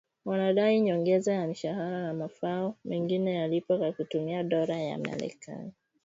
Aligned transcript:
wanadai 0.25 0.79
nyongeza 0.81 1.33
ya 1.33 1.47
mishahara 1.47 2.01
na 2.01 2.13
mafao 2.13 2.75
mengine 2.85 3.33
yalipwe 3.33 3.77
kwa 3.77 3.91
kutumia 3.91 4.43
dola 4.43 4.79
ya 4.79 4.97
Marekani 4.97 5.71